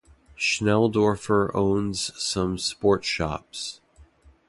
[0.35, 3.81] Schnelldorfer owns some sport shops.